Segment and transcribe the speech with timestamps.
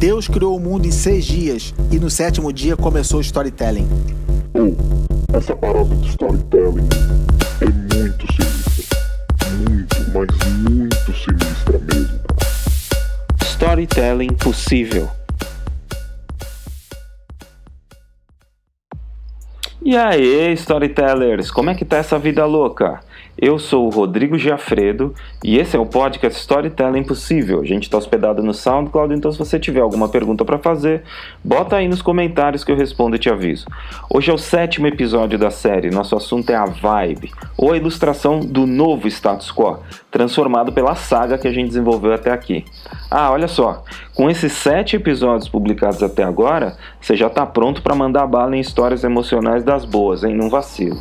[0.00, 3.86] Deus criou o mundo em seis dias e no sétimo dia começou o storytelling.
[4.54, 4.74] Oh,
[5.36, 6.88] essa parada de storytelling
[7.60, 8.98] é muito sinistra.
[9.58, 12.18] Muito, mas muito sinistra mesmo.
[13.42, 15.06] Storytelling possível.
[19.82, 23.00] E aí, storytellers, como é que tá essa vida louca?
[23.42, 27.62] Eu sou o Rodrigo Giafredo e esse é o podcast Storytelling Impossível.
[27.62, 31.04] A gente está hospedado no SoundCloud, então se você tiver alguma pergunta para fazer,
[31.42, 33.64] bota aí nos comentários que eu respondo e te aviso.
[34.10, 35.88] Hoje é o sétimo episódio da série.
[35.88, 39.78] Nosso assunto é a vibe, ou a ilustração do novo status quo,
[40.10, 42.66] transformado pela saga que a gente desenvolveu até aqui.
[43.10, 47.94] Ah, olha só, com esses sete episódios publicados até agora, você já está pronto para
[47.94, 50.34] mandar bala em histórias emocionais das boas, hein?
[50.34, 51.00] Não vacilo.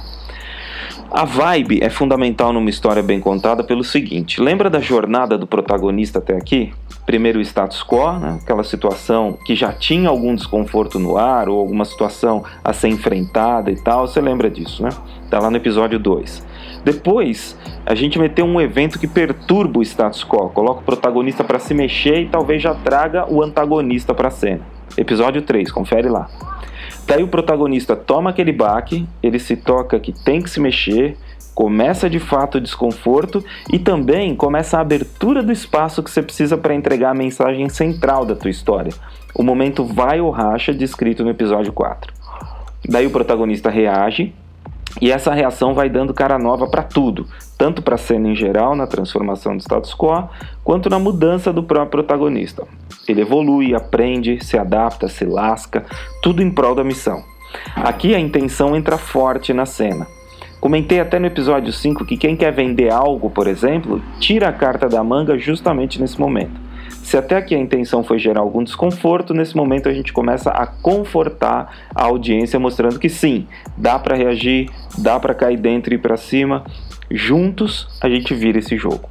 [1.11, 6.19] A vibe é fundamental numa história bem contada pelo seguinte: lembra da jornada do protagonista
[6.19, 6.71] até aqui?
[7.03, 8.37] Primeiro o status quo, né?
[8.39, 13.71] aquela situação que já tinha algum desconforto no ar ou alguma situação a ser enfrentada
[13.71, 14.07] e tal.
[14.07, 14.89] Você lembra disso, né?
[15.31, 16.45] Tá lá no episódio 2.
[16.83, 17.57] Depois,
[17.87, 21.73] a gente meteu um evento que perturba o status quo, coloca o protagonista para se
[21.73, 24.61] mexer e talvez já traga o antagonista para cena.
[24.95, 26.29] Episódio 3, confere lá.
[27.09, 31.17] Daí o protagonista toma aquele baque, ele se toca que tem que se mexer,
[31.55, 33.43] começa de fato o desconforto
[33.73, 38.27] e também começa a abertura do espaço que você precisa para entregar a mensagem central
[38.27, 38.93] da tua história.
[39.33, 42.13] O momento vai ou racha descrito no episódio 4.
[42.87, 44.31] Daí o protagonista reage,
[45.01, 47.25] e essa reação vai dando cara nova para tudo,
[47.57, 50.29] tanto para a cena em geral, na transformação do status quo,
[50.63, 52.67] quanto na mudança do próprio protagonista.
[53.11, 55.85] Ele evolui, aprende, se adapta, se lasca,
[56.21, 57.23] tudo em prol da missão.
[57.75, 60.07] Aqui a intenção entra forte na cena.
[60.59, 64.89] Comentei até no episódio 5 que quem quer vender algo, por exemplo, tira a carta
[64.89, 66.59] da manga justamente nesse momento.
[67.01, 70.67] Se até aqui a intenção foi gerar algum desconforto, nesse momento a gente começa a
[70.67, 76.17] confortar a audiência, mostrando que sim, dá para reagir, dá para cair dentro e para
[76.17, 76.65] cima.
[77.09, 79.09] Juntos a gente vira esse jogo.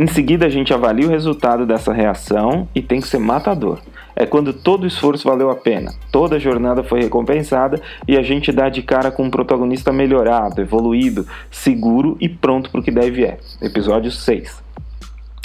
[0.00, 3.80] Em seguida, a gente avalia o resultado dessa reação e tem que ser matador.
[4.16, 7.78] É quando todo esforço valeu a pena, toda a jornada foi recompensada
[8.08, 12.80] e a gente dá de cara com um protagonista melhorado, evoluído, seguro e pronto para
[12.80, 13.36] o que deve é.
[13.60, 14.62] Episódio 6.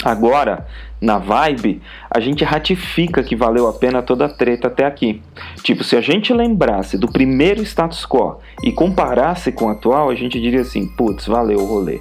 [0.02, 0.66] Agora,
[1.02, 5.20] na vibe, a gente ratifica que valeu a pena toda a treta até aqui.
[5.62, 10.14] Tipo, se a gente lembrasse do primeiro status quo e comparasse com o atual, a
[10.14, 12.00] gente diria assim: putz, valeu o rolê.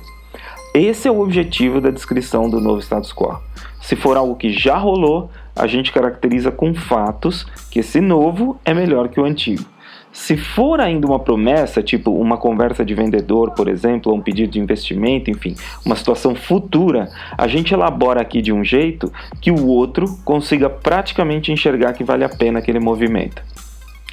[0.75, 3.39] Esse é o objetivo da descrição do novo status quo.
[3.81, 8.73] Se for algo que já rolou, a gente caracteriza com fatos que esse novo é
[8.73, 9.63] melhor que o antigo.
[10.11, 14.51] Se for ainda uma promessa, tipo uma conversa de vendedor, por exemplo, ou um pedido
[14.51, 15.55] de investimento, enfim,
[15.85, 19.09] uma situação futura, a gente elabora aqui de um jeito
[19.39, 23.41] que o outro consiga praticamente enxergar que vale a pena aquele movimento.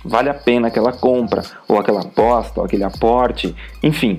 [0.05, 3.53] Vale a pena aquela compra, ou aquela aposta, ou aquele aporte,
[3.83, 4.19] enfim.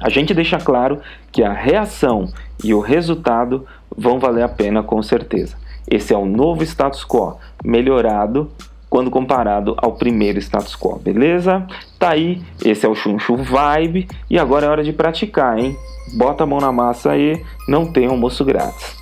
[0.00, 1.00] A gente deixa claro
[1.32, 2.28] que a reação
[2.62, 3.66] e o resultado
[3.96, 5.56] vão valer a pena com certeza.
[5.90, 8.50] Esse é o novo status quo, melhorado
[8.90, 11.66] quando comparado ao primeiro status quo, beleza?
[11.98, 15.76] Tá aí, esse é o Chunchu Vibe e agora é hora de praticar, hein?
[16.16, 18.97] Bota a mão na massa aí, não tem almoço grátis.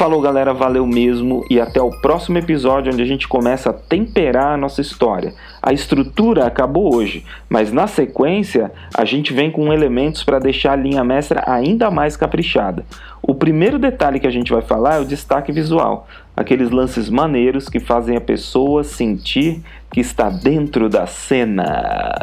[0.00, 4.54] Falou galera, valeu mesmo e até o próximo episódio onde a gente começa a temperar
[4.54, 5.34] a nossa história.
[5.60, 10.76] A estrutura acabou hoje, mas na sequência a gente vem com elementos para deixar a
[10.76, 12.82] linha mestra ainda mais caprichada.
[13.20, 17.68] O primeiro detalhe que a gente vai falar é o destaque visual, aqueles lances maneiros
[17.68, 19.62] que fazem a pessoa sentir
[19.92, 22.14] que está dentro da cena.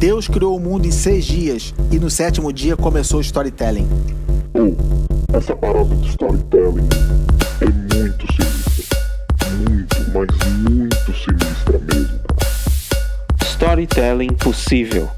[0.00, 3.86] Deus criou o mundo em seis dias e no sétimo dia começou o storytelling.
[4.54, 4.74] Oh,
[5.36, 6.88] essa parada de storytelling
[7.60, 8.98] é muito sinistra.
[9.58, 12.18] Muito, mas muito sinistra mesmo.
[13.42, 15.10] Storytelling possível.